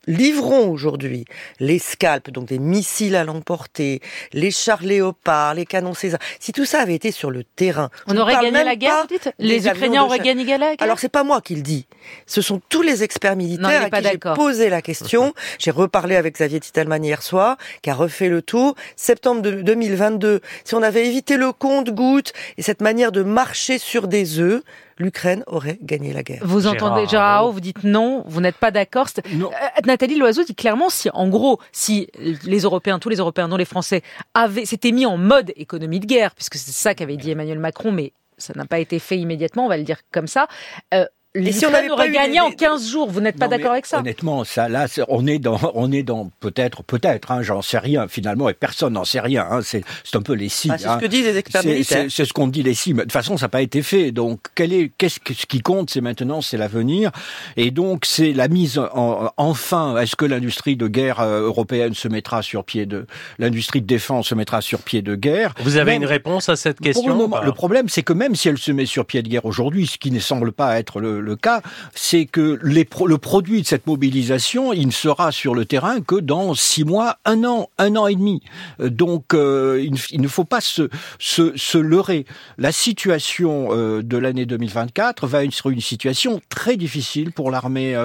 livrons 0.07 0.69
aujourd'hui, 0.69 1.25
les 1.59 1.80
scalps, 1.80 2.31
donc 2.31 2.48
des 2.48 2.59
missiles 2.59 3.15
à 3.15 3.25
portée, 3.45 4.01
les 4.33 4.51
chars 4.51 4.81
léopards, 4.81 5.54
les 5.54 5.65
canons 5.65 5.94
César, 5.94 6.19
si 6.39 6.51
tout 6.51 6.65
ça 6.65 6.81
avait 6.81 6.95
été 6.95 7.12
sur 7.12 7.30
le 7.30 7.44
terrain, 7.44 7.89
On 8.07 8.18
aurait 8.18 8.33
gagné 8.33 8.63
la 8.63 8.75
guerre, 8.75 9.01
vous 9.01 9.07
dites 9.07 9.30
Les 9.38 9.68
Ukrainiens 9.68 10.04
auraient 10.04 10.19
gagné 10.19 10.45
la 10.45 10.57
guerre 10.57 10.75
Alors 10.80 11.00
c'est 11.00 11.09
pas 11.09 11.24
moi 11.24 11.42
qui 11.42 11.56
le 11.56 11.62
dis, 11.62 11.86
ce 12.25 12.42
sont 12.42 12.62
tous 12.69 12.81
les 12.81 13.04
experts 13.04 13.36
militaires 13.36 13.83
à 13.83 13.89
qui 13.89 14.07
j'ai 14.07 14.18
posé 14.18 14.69
la 14.69 14.81
question. 14.81 15.33
J'ai 15.59 15.71
reparlé 15.71 16.15
avec 16.15 16.36
Xavier 16.36 16.59
Titelman 16.59 17.04
hier 17.04 17.21
soir, 17.21 17.57
qui 17.81 17.89
a 17.89 17.94
refait 17.94 18.30
le 18.30 18.42
tour. 18.42 18.75
Septembre 18.95 19.42
de 19.42 19.62
2022, 19.62 20.42
si 20.63 20.75
on 20.75 20.83
avait 20.83 21.07
évité 21.07 21.38
le 21.38 21.51
compte-goutte 21.51 22.33
et 22.57 22.62
cette 22.62 22.81
manière 22.81 23.12
de 23.12 23.24
marcher 23.24 23.77
sur 23.77 24.07
des 24.07 24.39
œufs, 24.39 24.63
l'Ukraine 25.00 25.44
aurait 25.48 25.78
gagné 25.82 26.14
la 26.14 26.24
guerre. 26.24 26.42
Vous 26.44 26.62
Gérard 26.62 26.76
entendez 26.76 27.08
Gérard 27.08 27.28
Haro. 27.28 27.46
Haro, 27.46 27.52
vous 27.52 27.60
dites 27.60 27.84
non, 27.84 28.24
vous 28.28 28.42
n'êtes 28.42 28.58
pas 28.58 28.72
d'accord. 28.72 29.08
Euh, 29.18 29.50
Nathalie 29.86 30.18
Loiseau 30.18 30.44
dit 30.44 30.56
clairement 30.56 30.90
si, 30.90 31.10
en 31.12 31.28
gros, 31.30 31.60
si 31.72 32.08
les 32.44 32.60
Européens, 32.60 33.00
tous 33.00 33.10
les 33.10 33.18
Européens, 33.18 33.48
dont 33.48 33.58
les 33.58 33.66
Français, 33.66 34.02
avaient 34.34 34.66
s'étaient 34.66 34.92
mis 34.92 35.06
en 35.06 35.18
mode 35.18 35.54
économie 35.56 36.00
de 36.00 36.06
guerre, 36.06 36.34
puisque 36.36 36.56
c'est 36.56 36.72
ça 36.72 36.96
qu'avait 36.96 37.18
dit 37.18 37.32
Emmanuel 37.32 37.60
Macron, 37.60 37.92
mais 37.92 38.14
ça 38.38 38.54
n'a 38.56 38.66
pas 38.66 38.80
été 38.80 39.00
fait 39.00 39.18
immédiatement, 39.18 39.66
on 39.66 39.70
va 39.70 39.78
le 39.78 39.84
dire 39.84 40.02
comme 40.12 40.28
ça. 40.28 40.48
Euh, 40.94 41.06
Et 41.45 41.51
si 41.51 41.66
on 41.66 41.72
pas 41.72 41.88
aurait 41.89 42.12
gagné 42.12 42.39
en 42.39 42.51
15 42.51 42.89
jours. 42.89 43.10
Vous 43.10 43.22
n'êtes 43.22 43.38
pas 43.38 43.48
d'accord 43.48 43.72
avec 43.72 43.86
ça? 43.86 44.00
Honnêtement, 44.00 44.44
ça, 44.44 44.69
là, 44.69 44.88
on 45.07 45.25
est 45.28 45.39
dans, 45.39 45.60
on 45.75 45.92
est 45.92 46.04
dans 46.04 46.31
peut-être, 46.39 46.84
peut-être, 46.84 47.31
hein, 47.31 47.42
j'en 47.42 47.62
sais 47.62 47.78
rien 47.80 48.07
finalement, 48.07 48.50
et 48.50 48.54
personne 48.54 48.94
n'en 48.94 49.06
sait 49.06 49.19
rien. 49.19 49.48
Hein, 49.50 49.60
c'est, 49.63 49.84
c'est 50.04 50.16
un 50.18 50.22
peu 50.22 50.34
les 50.34 50.50
signes. 50.50 50.72
Ah, 50.74 50.78
c'est 50.78 50.88
ce 50.88 50.98
que 50.98 51.06
disent 51.06 51.25
les 51.25 51.38
experts 51.38 51.62
C'est- 51.62 51.69
militaires. 51.74 52.06
C'est 52.10 52.25
ce 52.25 52.34
qu'on 52.34 52.48
dit 52.48 52.63
les 52.63 52.74
cimes. 52.74 52.98
De 52.98 53.01
toute 53.04 53.12
façon, 53.12 53.38
ça 53.38 53.45
n'a 53.45 53.50
pas 53.50 53.62
été 53.62 53.81
fait. 53.81 54.12
Donc, 54.12 54.39
quel 54.56 54.74
est, 54.74 54.92
qu'est-ce 54.98 55.19
que, 55.19 55.34
ce 55.34 55.45
qui 55.45 55.62
compte, 55.62 55.89
c'est 55.89 56.01
maintenant, 56.01 56.42
c'est 56.42 56.57
l'avenir. 56.57 57.12
Et 57.56 57.72
donc, 57.72 58.06
c'est 58.06 58.33
la 58.33 58.48
mise 58.48 58.78
en, 58.80 59.31
enfin. 59.38 59.98
Est-ce 59.98 60.16
que 60.16 60.25
l'industrie 60.25 60.75
de 60.75 60.88
guerre 60.88 61.19
euh, 61.19 61.42
européenne 61.42 61.94
se 61.94 62.07
mettra 62.07 62.42
sur 62.42 62.63
pied 62.63 62.86
de, 62.86 63.06
l'industrie 63.40 63.81
de 63.81 63.88
défense 63.88 64.28
se 64.28 64.36
mettra 64.36 64.62
sur 64.62 64.80
pied 64.81 65.01
de 65.01 65.16
guerre? 65.16 65.54
Vous 65.62 65.78
avez 65.78 65.92
Même- 65.94 66.04
une 66.04 66.07
réponse 66.07 66.50
à 66.50 66.56
cette 66.56 66.80
question 66.80 67.04
pour 67.04 67.10
le, 67.10 67.16
moment, 67.16 67.42
le 67.42 67.51
problème, 67.51 67.90
c'est 67.90 68.04
que 68.04 68.13
même 68.13 68.36
si 68.36 68.50
elle 68.50 68.57
se 68.57 68.72
met 68.72 68.86
sur 68.86 69.06
pied 69.06 69.22
de 69.22 69.28
guerre 69.30 69.45
aujourd'hui, 69.45 69.88
ce 69.88 69.98
qui 69.98 70.12
ne 70.12 70.19
semble 70.19 70.51
pas 70.51 70.78
être 70.80 71.00
le, 71.00 71.27
le 71.28 71.36
cas, 71.36 71.62
c'est 71.94 72.26
que 72.26 72.58
le 72.62 73.18
produit 73.18 73.62
de 73.62 73.68
cette 73.68 73.86
mobilisation, 73.86 74.74
il 74.74 74.88
ne 74.88 74.92
sera 74.92 75.32
sur 75.32 75.54
le 75.54 75.66
terrain 75.66 76.02
que 76.02 76.16
dans 76.16 76.56
six 76.56 76.84
mois, 76.84 77.18
un 77.26 77.44
an, 77.44 77.70
un 77.78 77.96
an 77.96 78.08
et 78.08 78.16
demi. 78.16 78.42
Euh, 78.80 78.90
Donc, 78.90 79.34
euh, 79.34 79.84
il, 80.12 80.22
ne- 80.22 80.28
faut 80.28 80.46
pas 80.46 80.62
se, 80.62 80.90
se, 81.20 81.78
leurrer. 81.78 82.26
La 82.58 82.72
situation 82.72 83.70
euh, 83.72 84.02
de 84.02 84.18
l'année 84.18 84.46
2024 84.46 85.28
va 85.28 85.44
être 85.44 85.68
une 85.70 85.82
situation 85.82 86.40
très 86.50 86.78
difficile 86.78 87.32
pour 87.32 87.52
l'armée 87.52 87.96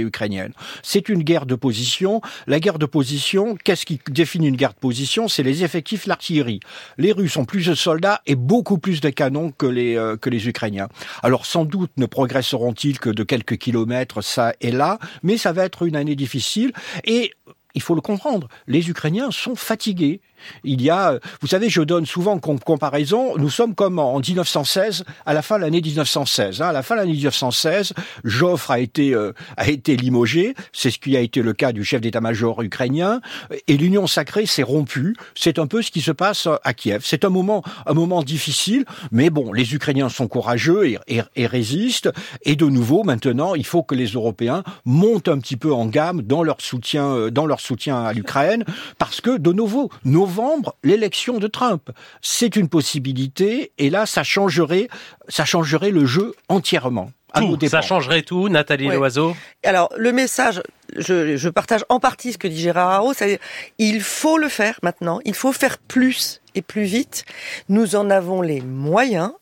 ukrainienne. 0.00 0.52
C'est 0.82 1.08
une 1.08 1.22
guerre 1.22 1.46
de 1.46 1.54
position. 1.54 2.20
La 2.46 2.58
guerre 2.60 2.78
de 2.78 2.86
position, 2.86 3.56
qu'est-ce 3.62 3.86
qui 3.86 4.00
définit 4.10 4.48
une 4.48 4.56
guerre 4.56 4.74
de 4.74 4.80
position? 4.80 5.28
C'est 5.28 5.42
les 5.42 5.62
effectifs, 5.62 6.06
l'artillerie. 6.06 6.60
Les 6.98 7.12
Russes 7.12 7.36
ont 7.36 7.44
plus 7.44 7.66
de 7.66 7.74
soldats 7.74 8.22
et 8.26 8.34
beaucoup 8.34 8.78
plus 8.78 9.00
de 9.00 9.10
canons 9.10 9.52
que 9.52 9.66
les 9.66 9.96
que 10.20 10.30
les 10.30 10.48
Ukrainiens. 10.48 10.88
Alors 11.22 11.46
sans 11.46 11.64
doute 11.64 11.90
ne 11.96 12.06
progresseront-ils 12.46 12.98
que 12.98 13.10
de 13.10 13.24
quelques 13.24 13.56
kilomètres 13.56 14.22
ça 14.22 14.54
et 14.60 14.70
là, 14.70 14.98
mais 15.22 15.36
ça 15.36 15.52
va 15.52 15.64
être 15.64 15.86
une 15.86 15.96
année 15.96 16.16
difficile. 16.16 16.72
Et 17.04 17.32
il 17.76 17.82
faut 17.82 17.94
le 17.94 18.00
comprendre, 18.00 18.48
les 18.66 18.88
Ukrainiens 18.90 19.30
sont 19.30 19.54
fatigués. 19.54 20.20
Il 20.64 20.82
y 20.82 20.90
a, 20.90 21.18
vous 21.40 21.46
savez, 21.46 21.70
je 21.70 21.80
donne 21.80 22.04
souvent 22.04 22.38
comparaison, 22.38 23.36
nous 23.38 23.48
sommes 23.48 23.74
comme 23.74 23.98
en 23.98 24.18
1916, 24.20 25.04
à 25.24 25.32
la 25.34 25.40
fin 25.42 25.56
de 25.56 25.62
l'année 25.62 25.80
1916. 25.80 26.60
hein. 26.60 26.68
à 26.68 26.72
la 26.72 26.82
fin 26.82 26.94
de 26.94 27.00
l'année 27.00 27.12
1916, 27.12 27.92
Joffre 28.24 28.70
a 28.70 28.78
été, 28.80 29.14
euh, 29.14 29.32
a 29.56 29.68
été 29.68 29.96
limogé, 29.96 30.54
c'est 30.72 30.90
ce 30.90 30.98
qui 30.98 31.16
a 31.16 31.20
été 31.20 31.40
le 31.42 31.52
cas 31.54 31.72
du 31.72 31.84
chef 31.84 32.00
d'état-major 32.02 32.62
ukrainien, 32.62 33.20
et 33.66 33.76
l'Union 33.76 34.06
sacrée 34.06 34.44
s'est 34.46 34.62
rompue. 34.62 35.16
C'est 35.34 35.58
un 35.58 35.66
peu 35.66 35.80
ce 35.82 35.90
qui 35.90 36.00
se 36.02 36.12
passe 36.12 36.48
à 36.64 36.74
Kiev. 36.74 37.02
C'est 37.04 37.24
un 37.24 37.30
moment, 37.30 37.62
un 37.86 37.94
moment 37.94 38.22
difficile, 38.22 38.84
mais 39.12 39.30
bon, 39.30 39.52
les 39.52 39.74
Ukrainiens 39.74 40.08
sont 40.10 40.28
courageux 40.28 40.86
et, 40.88 40.98
et- 41.36 41.46
résistent. 41.46 42.10
Et 42.42 42.56
de 42.56 42.66
nouveau, 42.66 43.04
maintenant, 43.04 43.54
il 43.54 43.64
faut 43.66 43.82
que 43.82 43.94
les 43.94 44.06
Européens 44.08 44.62
montent 44.84 45.28
un 45.28 45.38
petit 45.38 45.56
peu 45.56 45.72
en 45.72 45.86
gamme 45.86 46.22
dans 46.22 46.42
leur 46.42 46.60
soutien, 46.60 47.06
euh, 47.06 47.30
dans 47.30 47.46
leur 47.46 47.60
soutien 47.66 48.04
à 48.04 48.12
l'Ukraine, 48.12 48.64
parce 48.98 49.20
que 49.20 49.36
de 49.36 49.52
nouveau, 49.52 49.90
novembre, 50.04 50.76
l'élection 50.82 51.38
de 51.38 51.46
Trump, 51.46 51.90
c'est 52.22 52.56
une 52.56 52.68
possibilité, 52.68 53.72
et 53.78 53.90
là, 53.90 54.06
ça 54.06 54.22
changerait, 54.22 54.88
ça 55.28 55.44
changerait 55.44 55.90
le 55.90 56.06
jeu 56.06 56.34
entièrement. 56.48 57.10
À 57.32 57.40
nos 57.40 57.56
Tout, 57.56 57.68
ça 57.68 57.82
changerait 57.82 58.22
tout, 58.22 58.48
Nathalie 58.48 58.88
Ouais. 58.88 58.96
Loiseau 58.96 59.36
Alors, 59.64 59.90
le 59.96 60.12
message, 60.12 60.62
je, 60.96 61.36
je 61.36 61.48
partage 61.48 61.84
en 61.88 62.00
partie 62.00 62.32
ce 62.32 62.38
que 62.38 62.48
dit 62.48 62.60
Gérard 62.60 62.88
Haro, 62.88 63.12
c'est 63.12 63.40
il 63.78 64.00
faut 64.00 64.38
le 64.38 64.48
faire 64.48 64.78
maintenant, 64.82 65.20
il 65.24 65.34
faut 65.34 65.52
faire 65.52 65.76
plus 65.76 66.40
et 66.54 66.62
plus 66.62 66.84
vite. 66.84 67.24
Nous 67.68 67.96
en 67.96 68.10
avons 68.10 68.42
les 68.42 68.60
moyens. 68.60 69.32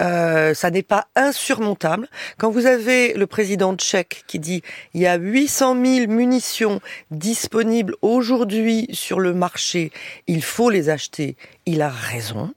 Euh, 0.00 0.54
ça 0.54 0.70
n'est 0.70 0.82
pas 0.82 1.08
insurmontable. 1.16 2.08
Quand 2.38 2.50
vous 2.50 2.66
avez 2.66 3.12
le 3.14 3.26
président 3.26 3.74
tchèque 3.74 4.24
qui 4.26 4.38
dit 4.38 4.62
il 4.94 5.00
y 5.00 5.06
a 5.06 5.16
800 5.16 5.76
000 5.84 6.10
munitions 6.10 6.80
disponibles 7.10 7.94
aujourd'hui 8.02 8.88
sur 8.92 9.20
le 9.20 9.34
marché, 9.34 9.92
il 10.26 10.42
faut 10.42 10.70
les 10.70 10.88
acheter, 10.88 11.36
il 11.66 11.82
a 11.82 11.88
raison. 11.88 12.52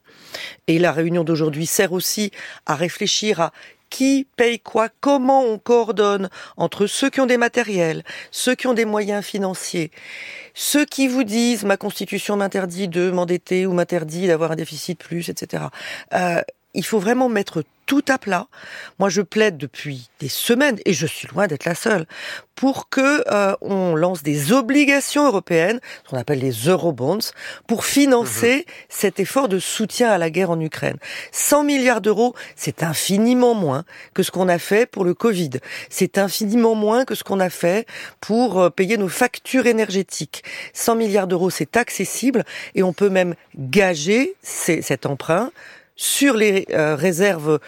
Et 0.67 0.79
la 0.79 0.91
réunion 0.91 1.23
d'aujourd'hui 1.23 1.65
sert 1.65 1.93
aussi 1.93 2.31
à 2.65 2.75
réfléchir 2.75 3.39
à 3.39 3.51
qui 3.89 4.27
paye 4.35 4.59
quoi, 4.59 4.89
comment 4.99 5.43
on 5.43 5.57
coordonne 5.57 6.29
entre 6.57 6.85
ceux 6.87 7.09
qui 7.09 7.21
ont 7.21 7.25
des 7.25 7.37
matériels, 7.37 8.03
ceux 8.31 8.55
qui 8.55 8.67
ont 8.67 8.73
des 8.73 8.83
moyens 8.83 9.23
financiers, 9.23 9.91
ceux 10.53 10.85
qui 10.85 11.07
vous 11.07 11.23
disent 11.23 11.63
ma 11.63 11.77
constitution 11.77 12.35
m'interdit 12.35 12.87
de 12.87 13.09
m'endetter 13.09 13.65
ou 13.65 13.73
m'interdit 13.73 14.27
d'avoir 14.27 14.51
un 14.51 14.55
déficit 14.55 14.99
plus, 14.99 15.29
etc. 15.29 15.65
Euh, 16.13 16.41
il 16.75 16.85
faut 16.85 16.99
vraiment 16.99 17.29
mettre 17.29 17.63
tout 17.85 18.03
à 18.07 18.17
plat. 18.17 18.47
Moi, 18.99 19.09
je 19.09 19.21
plaide 19.21 19.57
depuis 19.57 20.09
des 20.19 20.29
semaines, 20.29 20.79
et 20.85 20.93
je 20.93 21.05
suis 21.05 21.27
loin 21.27 21.47
d'être 21.47 21.65
la 21.65 21.75
seule, 21.75 22.05
pour 22.55 22.89
que 22.89 23.23
euh, 23.31 23.55
on 23.61 23.95
lance 23.95 24.23
des 24.23 24.53
obligations 24.53 25.27
européennes, 25.27 25.79
ce 26.03 26.09
qu'on 26.09 26.17
appelle 26.17 26.39
les 26.39 26.67
eurobonds, 26.67 27.19
pour 27.67 27.85
financer 27.85 28.57
mhm. 28.57 28.73
cet 28.89 29.19
effort 29.19 29.49
de 29.49 29.59
soutien 29.59 30.09
à 30.09 30.17
la 30.17 30.29
guerre 30.29 30.51
en 30.51 30.59
Ukraine. 30.59 30.97
100 31.31 31.63
milliards 31.63 32.01
d'euros, 32.01 32.33
c'est 32.55 32.81
infiniment 32.81 33.53
moins 33.53 33.83
que 34.13 34.23
ce 34.23 34.31
qu'on 34.31 34.49
a 34.49 34.57
fait 34.57 34.89
pour 34.89 35.03
le 35.03 35.13
Covid. 35.13 35.51
C'est 35.89 36.17
infiniment 36.17 36.75
moins 36.75 37.05
que 37.05 37.13
ce 37.13 37.23
qu'on 37.23 37.39
a 37.39 37.49
fait 37.49 37.87
pour 38.19 38.59
euh, 38.59 38.69
payer 38.69 38.97
nos 38.97 39.09
factures 39.09 39.67
énergétiques. 39.67 40.43
100 40.73 40.95
milliards 40.95 41.27
d'euros, 41.27 41.49
c'est 41.49 41.77
accessible, 41.77 42.45
et 42.73 42.83
on 42.83 42.93
peut 42.93 43.09
même 43.09 43.35
gager 43.55 44.35
cet 44.41 45.05
emprunt 45.05 45.51
sur 45.95 46.35
les 46.35 46.65
euh, 46.71 46.95
réserves 46.95 47.59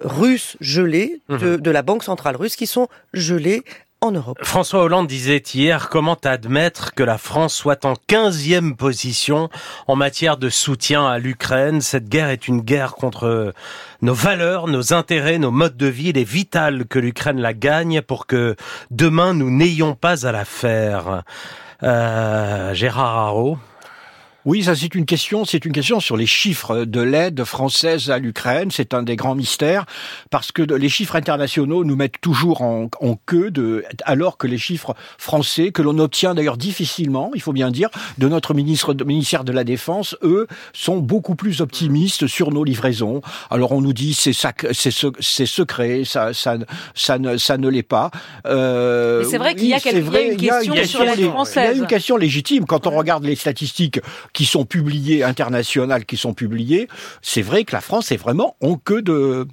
russes 0.00 0.56
gelées 0.60 1.20
de, 1.28 1.34
mhm. 1.36 1.56
de 1.58 1.70
la 1.70 1.82
Banque 1.82 2.04
centrale 2.04 2.36
russe 2.36 2.56
qui 2.56 2.66
sont 2.66 2.88
gelées 3.12 3.62
en 4.00 4.12
Europe. 4.12 4.38
François 4.42 4.82
Hollande 4.82 5.06
disait 5.06 5.42
hier 5.54 5.88
comment 5.88 6.18
admettre 6.24 6.94
que 6.94 7.02
la 7.02 7.18
France 7.18 7.54
soit 7.54 7.84
en 7.84 7.94
15e 8.08 8.76
position 8.76 9.48
en 9.86 9.96
matière 9.96 10.36
de 10.36 10.50
soutien 10.50 11.06
à 11.06 11.18
l'Ukraine? 11.18 11.80
Cette 11.80 12.08
guerre 12.08 12.28
est 12.28 12.46
une 12.46 12.60
guerre 12.60 12.94
contre 12.94 13.54
nos 14.02 14.14
valeurs, 14.14 14.68
nos 14.68 14.92
intérêts, 14.92 15.38
nos 15.38 15.50
modes 15.50 15.76
de 15.76 15.86
vie. 15.86 16.10
Il 16.10 16.18
est 16.18 16.24
vital 16.24 16.86
que 16.86 16.98
l'Ukraine 16.98 17.40
la 17.40 17.54
gagne 17.54 18.02
pour 18.02 18.26
que 18.26 18.56
demain 18.90 19.32
nous 19.32 19.50
n'ayons 19.50 19.94
pas 19.94 20.26
à 20.26 20.32
la 20.32 20.44
faire. 20.44 21.22
Euh, 21.82 22.74
Gérard 22.74 23.18
Haro. 23.18 23.58
Oui, 24.44 24.64
ça 24.64 24.76
c'est 24.76 24.94
une 24.94 25.06
question, 25.06 25.46
c'est 25.46 25.64
une 25.64 25.72
question 25.72 26.00
sur 26.00 26.18
les 26.18 26.26
chiffres 26.26 26.84
de 26.84 27.00
l'aide 27.00 27.44
française 27.44 28.10
à 28.10 28.18
l'Ukraine. 28.18 28.70
C'est 28.70 28.92
un 28.92 29.02
des 29.02 29.16
grands 29.16 29.34
mystères 29.34 29.86
parce 30.28 30.52
que 30.52 30.60
les 30.62 30.90
chiffres 30.90 31.16
internationaux 31.16 31.82
nous 31.82 31.96
mettent 31.96 32.20
toujours 32.20 32.60
en, 32.60 32.88
queue, 33.24 33.50
de, 33.50 33.84
alors 34.04 34.36
que 34.36 34.46
les 34.46 34.58
chiffres 34.58 34.94
français, 35.16 35.70
que 35.70 35.80
l'on 35.80 35.98
obtient 35.98 36.34
d'ailleurs 36.34 36.58
difficilement, 36.58 37.30
il 37.34 37.40
faut 37.40 37.54
bien 37.54 37.70
dire, 37.70 37.88
de 38.18 38.28
notre 38.28 38.52
ministre, 38.52 38.94
ministère 39.06 39.44
de 39.44 39.52
la 39.52 39.64
Défense, 39.64 40.14
eux, 40.22 40.46
sont 40.74 40.98
beaucoup 40.98 41.36
plus 41.36 41.62
optimistes 41.62 42.26
sur 42.26 42.50
nos 42.50 42.64
livraisons. 42.64 43.22
Alors 43.50 43.72
on 43.72 43.80
nous 43.80 43.94
dit 43.94 44.12
c'est 44.12 44.34
c'est 44.34 45.46
secret, 45.46 46.02
ça, 46.04 46.34
ça, 46.34 46.56
ça 46.94 47.18
ne, 47.18 47.38
ça 47.38 47.56
ne 47.56 47.68
l'est 47.68 47.82
pas. 47.82 48.10
Euh, 48.46 49.24
c'est 49.24 49.38
vrai 49.38 49.54
qu'il 49.54 49.68
y 49.68 49.72
a, 49.72 49.78
une 49.78 50.36
question 50.36 50.84
sur 50.84 51.04
l'aide 51.04 51.30
française. 51.30 51.70
Il 51.72 51.76
y 51.76 51.80
a 51.80 51.82
une 51.82 51.86
question 51.86 52.18
légitime 52.18 52.66
quand 52.66 52.86
on 52.86 52.90
regarde 52.90 53.24
les 53.24 53.36
statistiques 53.36 54.00
qui 54.34 54.44
sont 54.44 54.66
publiés, 54.66 55.24
internationales 55.24 56.04
qui 56.04 56.18
sont 56.18 56.34
publiées, 56.34 56.88
c'est 57.22 57.40
vrai 57.40 57.64
que 57.64 57.72
la 57.72 57.80
France 57.80 58.12
est 58.12 58.18
vraiment 58.18 58.56
en 58.60 58.76
queue 58.76 59.00
de 59.00 59.48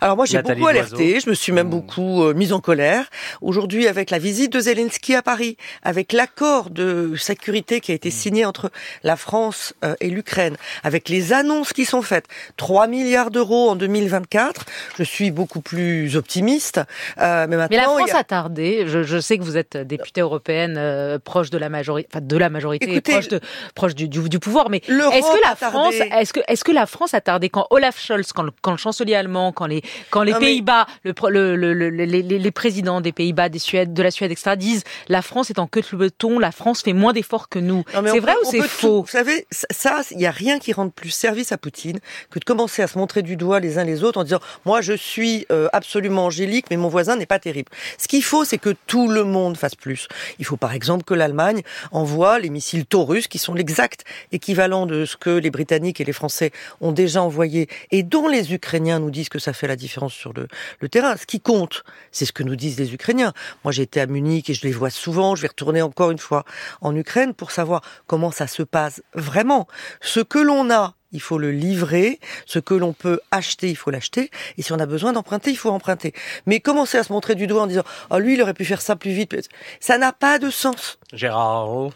alors 0.00 0.16
moi 0.16 0.26
j'ai 0.26 0.42
beaucoup 0.42 0.66
alerté, 0.66 1.20
je 1.20 1.28
me 1.28 1.34
suis 1.34 1.52
même 1.52 1.68
mmh. 1.68 1.70
beaucoup 1.70 2.22
euh, 2.22 2.34
mise 2.34 2.52
en 2.52 2.60
colère. 2.60 3.06
Aujourd'hui 3.40 3.86
avec 3.86 4.10
la 4.10 4.18
visite 4.18 4.52
de 4.52 4.60
Zelensky 4.60 5.14
à 5.14 5.22
Paris, 5.22 5.56
avec 5.82 6.12
l'accord 6.12 6.70
de 6.70 7.14
sécurité 7.16 7.80
qui 7.80 7.92
a 7.92 7.94
été 7.94 8.08
mmh. 8.08 8.12
signé 8.12 8.44
entre 8.44 8.70
la 9.02 9.16
France 9.16 9.74
euh, 9.84 9.94
et 10.00 10.08
l'Ukraine, 10.08 10.56
avec 10.82 11.08
les 11.08 11.32
annonces 11.32 11.72
qui 11.72 11.84
sont 11.84 12.02
faites, 12.02 12.26
3 12.56 12.86
milliards 12.86 13.30
d'euros 13.30 13.70
en 13.70 13.76
2024, 13.76 14.64
je 14.96 15.02
suis 15.02 15.30
beaucoup 15.30 15.60
plus 15.60 16.16
optimiste. 16.16 16.80
Euh, 17.18 17.46
mais, 17.48 17.56
maintenant, 17.56 17.68
mais 17.70 17.76
la 17.76 17.84
France 17.84 18.14
a... 18.14 18.24
tardé, 18.24 18.84
je, 18.86 19.02
je, 19.02 19.18
sais 19.18 19.38
que 19.38 19.42
vous 19.42 19.56
êtes 19.56 19.76
députée 19.76 20.20
européenne 20.20 20.76
euh, 20.78 21.18
proche 21.18 21.50
de 21.50 21.58
la 21.58 21.68
majorité, 21.68 22.08
enfin 22.12 22.24
de 22.24 22.36
la 22.36 22.50
majorité, 22.50 23.00
proche, 23.00 23.28
de, 23.28 23.40
proche 23.74 23.94
du, 23.94 24.08
du, 24.08 24.28
du 24.28 24.38
pouvoir, 24.38 24.70
mais 24.70 24.78
est-ce 24.78 24.88
que 24.88 25.48
la 25.48 25.56
France, 25.56 25.94
est-ce 25.94 26.32
que, 26.32 26.40
est-ce 26.48 26.64
que 26.64 26.72
la 26.72 26.86
France 26.86 27.14
a 27.14 27.20
tardé 27.20 27.48
quand 27.48 27.66
Olaf 27.70 28.00
Scholz, 28.00 28.32
quand 28.32 28.42
le, 28.42 28.52
quand 28.62 28.72
le 28.72 28.76
chancelier 28.76 29.14
allemand, 29.14 29.52
quand 29.60 29.66
les, 29.66 29.82
quand 30.08 30.22
les 30.22 30.32
Pays-Bas, 30.32 30.86
le, 31.04 31.54
les, 31.90 32.22
les, 32.22 32.50
présidents 32.50 33.02
des 33.02 33.12
Pays-Bas, 33.12 33.50
des 33.50 33.58
Suèdes, 33.58 33.92
de 33.92 34.02
la 34.02 34.10
Suède, 34.10 34.30
etc., 34.32 34.56
disent 34.56 34.84
la 35.08 35.20
France 35.20 35.50
est 35.50 35.58
en 35.58 35.66
queue 35.66 35.82
de 35.82 35.86
peloton, 35.86 36.38
la 36.38 36.50
France 36.50 36.80
fait 36.82 36.94
moins 36.94 37.12
d'efforts 37.12 37.50
que 37.50 37.58
nous. 37.58 37.84
C'est 37.92 38.20
vrai 38.20 38.34
ou 38.42 38.50
c'est 38.50 38.62
faux? 38.62 39.02
Vous 39.02 39.08
savez, 39.08 39.46
ça, 39.50 40.00
il 40.12 40.16
n'y 40.16 40.26
a 40.26 40.30
rien 40.30 40.58
qui 40.58 40.72
rende 40.72 40.94
plus 40.94 41.10
service 41.10 41.52
à 41.52 41.58
Poutine 41.58 42.00
que 42.30 42.38
de 42.38 42.44
commencer 42.44 42.80
à 42.80 42.86
se 42.86 42.96
montrer 42.96 43.20
du 43.20 43.36
doigt 43.36 43.60
les 43.60 43.76
uns 43.76 43.84
les 43.84 44.02
autres 44.02 44.18
en 44.18 44.24
disant 44.24 44.40
moi 44.64 44.80
je 44.80 44.94
suis 44.94 45.44
euh, 45.52 45.68
absolument 45.74 46.24
angélique, 46.24 46.66
mais 46.70 46.78
mon 46.78 46.88
voisin 46.88 47.16
n'est 47.16 47.26
pas 47.26 47.38
terrible. 47.38 47.70
Ce 47.98 48.08
qu'il 48.08 48.24
faut, 48.24 48.46
c'est 48.46 48.58
que 48.58 48.74
tout 48.86 49.08
le 49.08 49.24
monde 49.24 49.58
fasse 49.58 49.74
plus. 49.74 50.08
Il 50.38 50.46
faut 50.46 50.56
par 50.56 50.72
exemple 50.72 51.04
que 51.04 51.12
l'Allemagne 51.12 51.60
envoie 51.92 52.38
les 52.38 52.48
missiles 52.48 52.86
Taurus, 52.86 53.28
qui 53.28 53.38
sont 53.38 53.52
l'exact 53.52 54.04
équivalent 54.32 54.86
de 54.86 55.04
ce 55.04 55.18
que 55.18 55.30
les 55.30 55.50
Britanniques 55.50 56.00
et 56.00 56.04
les 56.04 56.14
Français 56.14 56.50
ont 56.80 56.92
déjà 56.92 57.22
envoyé 57.22 57.68
et 57.90 58.02
dont 58.02 58.26
les 58.26 58.54
Ukrainiens 58.54 58.98
nous 59.00 59.10
disent 59.10 59.28
que 59.28 59.38
ça 59.38 59.49
fait 59.52 59.66
la 59.66 59.76
différence 59.76 60.12
sur 60.12 60.32
le, 60.32 60.48
le 60.80 60.88
terrain. 60.88 61.16
Ce 61.16 61.26
qui 61.26 61.40
compte, 61.40 61.84
c'est 62.12 62.24
ce 62.24 62.32
que 62.32 62.42
nous 62.42 62.56
disent 62.56 62.78
les 62.78 62.94
Ukrainiens. 62.94 63.32
Moi, 63.64 63.72
j'ai 63.72 63.82
été 63.82 64.00
à 64.00 64.06
Munich 64.06 64.50
et 64.50 64.54
je 64.54 64.62
les 64.66 64.72
vois 64.72 64.90
souvent. 64.90 65.34
Je 65.34 65.42
vais 65.42 65.48
retourner 65.48 65.82
encore 65.82 66.10
une 66.10 66.18
fois 66.18 66.44
en 66.80 66.94
Ukraine 66.94 67.34
pour 67.34 67.50
savoir 67.50 67.82
comment 68.06 68.30
ça 68.30 68.46
se 68.46 68.62
passe 68.62 69.02
vraiment. 69.14 69.66
Ce 70.00 70.20
que 70.20 70.38
l'on 70.38 70.70
a 70.70 70.94
il 71.12 71.20
faut 71.20 71.38
le 71.38 71.50
livrer. 71.50 72.20
Ce 72.46 72.58
que 72.58 72.74
l'on 72.74 72.92
peut 72.92 73.20
acheter, 73.30 73.68
il 73.68 73.76
faut 73.76 73.90
l'acheter. 73.90 74.30
Et 74.56 74.62
si 74.62 74.72
on 74.72 74.78
a 74.78 74.86
besoin 74.86 75.12
d'emprunter, 75.12 75.50
il 75.50 75.56
faut 75.56 75.70
emprunter. 75.70 76.12
Mais 76.46 76.60
commencer 76.60 76.98
à 76.98 77.02
se 77.02 77.12
montrer 77.12 77.34
du 77.34 77.46
doigt 77.46 77.62
en 77.62 77.66
disant 77.66 77.84
«Oh, 78.10 78.18
lui, 78.18 78.34
il 78.34 78.42
aurait 78.42 78.54
pu 78.54 78.64
faire 78.64 78.80
ça 78.80 78.96
plus 78.96 79.10
vite», 79.10 79.34
ça 79.80 79.98
n'a 79.98 80.12
pas 80.12 80.38
de 80.38 80.50
sens. 80.50 80.98
Gérard 81.12 81.90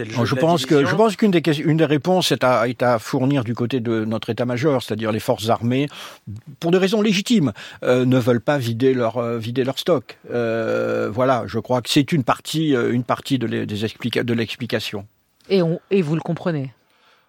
je 0.00 0.34
pense 0.34 0.66
que 0.66 0.84
je 0.84 0.94
pense 0.94 1.16
qu'une 1.16 1.30
des 1.30 1.42
une 1.60 1.76
des 1.76 1.84
réponses 1.84 2.32
est 2.32 2.44
à, 2.44 2.68
est 2.68 2.82
à 2.82 2.98
fournir 2.98 3.44
du 3.44 3.54
côté 3.54 3.80
de 3.80 4.04
notre 4.04 4.30
état-major, 4.30 4.82
c'est-à-dire 4.82 5.12
les 5.12 5.20
forces 5.20 5.48
armées, 5.48 5.88
pour 6.60 6.70
des 6.70 6.78
raisons 6.78 7.02
légitimes, 7.02 7.52
euh, 7.82 8.04
ne 8.04 8.18
veulent 8.18 8.40
pas 8.40 8.58
vider 8.58 8.94
leur 8.94 9.18
euh, 9.18 9.38
vider 9.38 9.64
leur 9.64 9.78
stock. 9.78 10.18
Euh, 10.30 11.10
voilà, 11.12 11.44
je 11.46 11.58
crois 11.58 11.82
que 11.82 11.90
c'est 11.90 12.12
une 12.12 12.24
partie 12.24 12.70
une 12.70 13.04
partie 13.04 13.38
de 13.38 14.34
l'explication. 14.34 15.06
Et, 15.48 15.62
on, 15.62 15.80
et 15.90 16.02
vous 16.02 16.14
le 16.14 16.20
comprenez 16.20 16.72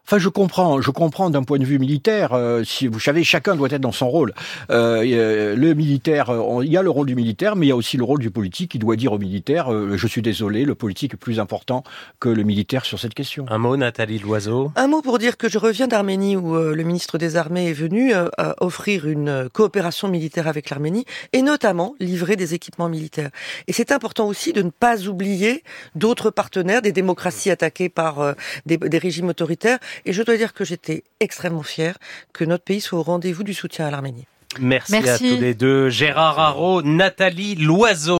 Enfin, 0.05 0.17
je 0.17 0.27
comprends, 0.27 0.81
je 0.81 0.91
comprends 0.91 1.29
d'un 1.29 1.43
point 1.43 1.59
de 1.59 1.63
vue 1.63 1.79
militaire. 1.79 2.33
Euh, 2.33 2.65
si 2.65 2.87
vous 2.87 2.99
savez, 2.99 3.23
chacun 3.23 3.55
doit 3.55 3.69
être 3.71 3.81
dans 3.81 3.93
son 3.93 4.09
rôle. 4.09 4.33
Euh, 4.69 5.01
euh 5.05 5.55
le 5.55 5.73
militaire, 5.73 6.29
il 6.61 6.69
y 6.69 6.75
a 6.75 6.81
le 6.81 6.89
rôle 6.89 7.07
du 7.07 7.15
militaire, 7.15 7.55
mais 7.55 7.67
il 7.67 7.69
y 7.69 7.71
a 7.71 7.75
aussi 7.75 7.95
le 7.95 8.03
rôle 8.03 8.19
du 8.19 8.29
politique 8.29 8.71
qui 8.71 8.79
doit 8.79 8.97
dire 8.97 9.13
au 9.13 9.17
militaire 9.17 9.71
euh, 9.71 9.95
je 9.95 10.07
suis 10.07 10.21
désolé, 10.21 10.65
le 10.65 10.75
politique 10.75 11.13
est 11.13 11.17
plus 11.17 11.39
important 11.39 11.83
que 12.19 12.27
le 12.27 12.43
militaire 12.43 12.83
sur 12.83 12.99
cette 12.99 13.13
question. 13.13 13.45
Un 13.49 13.57
mot, 13.57 13.77
Nathalie 13.77 14.19
Loiseau? 14.19 14.73
Un 14.75 14.87
mot 14.87 15.01
pour 15.01 15.19
dire 15.19 15.37
que 15.37 15.47
je 15.47 15.57
reviens 15.57 15.87
d'Arménie 15.87 16.35
où 16.35 16.55
le 16.55 16.83
ministre 16.83 17.17
des 17.17 17.37
Armées 17.37 17.69
est 17.69 17.73
venu 17.73 18.13
offrir 18.59 19.07
une 19.07 19.49
coopération 19.53 20.09
militaire 20.09 20.47
avec 20.47 20.69
l'Arménie 20.69 21.05
et 21.31 21.41
notamment 21.41 21.95
livrer 21.99 22.35
des 22.35 22.53
équipements 22.53 22.89
militaires. 22.89 23.29
Et 23.67 23.73
c'est 23.73 23.91
important 23.91 24.27
aussi 24.27 24.51
de 24.51 24.63
ne 24.63 24.69
pas 24.69 25.07
oublier 25.07 25.63
d'autres 25.95 26.29
partenaires, 26.29 26.81
des 26.81 26.91
démocraties 26.91 27.51
attaquées 27.51 27.89
par 27.89 28.35
des, 28.65 28.77
des 28.77 28.97
régimes 28.97 29.29
autoritaires 29.29 29.79
et 30.05 30.13
je 30.13 30.23
dois 30.23 30.37
dire 30.37 30.53
que 30.53 30.65
j'étais 30.65 31.03
extrêmement 31.19 31.63
fière 31.63 31.97
que 32.33 32.43
notre 32.43 32.63
pays 32.63 32.81
soit 32.81 32.99
au 32.99 33.03
rendez-vous 33.03 33.43
du 33.43 33.53
soutien 33.53 33.85
à 33.85 33.91
l'Arménie. 33.91 34.25
Merci, 34.59 34.95
à 34.95 35.17
tous 35.17 35.23
les 35.23 35.53
deux. 35.53 35.89
Gérard 35.89 36.39
Haro, 36.39 36.81
Nathalie 36.81 37.55
Loiseau. 37.55 38.11